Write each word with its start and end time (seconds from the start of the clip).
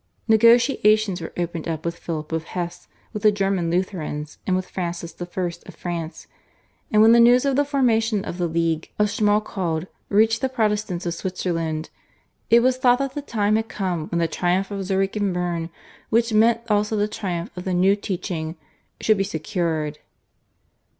Negotiations 0.27 1.21
were 1.21 1.31
opened 1.37 1.67
up 1.67 1.85
with 1.85 1.99
Philip 1.99 2.31
of 2.31 2.45
Hesse, 2.45 2.87
with 3.13 3.21
the 3.21 3.31
German 3.31 3.69
Lutherans, 3.69 4.39
and 4.47 4.55
with 4.55 4.67
Francis 4.67 5.13
I. 5.21 5.27
of 5.67 5.75
France, 5.75 6.25
and 6.89 7.03
when 7.03 7.11
the 7.11 7.19
news 7.19 7.45
of 7.45 7.55
the 7.55 7.63
formation 7.63 8.25
of 8.25 8.39
the 8.39 8.47
League 8.47 8.89
of 8.97 9.11
Schmalkald 9.11 9.85
reached 10.09 10.41
the 10.41 10.49
Protestants 10.49 11.05
of 11.05 11.13
Switzerland, 11.13 11.91
it 12.49 12.61
was 12.61 12.77
thought 12.77 12.97
that 12.97 13.13
the 13.13 13.21
time 13.21 13.57
had 13.57 13.69
come 13.69 14.07
when 14.07 14.17
the 14.17 14.27
triumph 14.27 14.71
of 14.71 14.83
Zurich 14.83 15.15
and 15.17 15.35
Berne, 15.35 15.69
which 16.09 16.33
meant 16.33 16.61
also 16.67 16.95
the 16.95 17.07
triumph 17.07 17.51
of 17.55 17.63
the 17.63 17.73
new 17.75 17.95
teaching, 17.95 18.55
should 19.01 19.17
be 19.19 19.23
secured. 19.23 19.99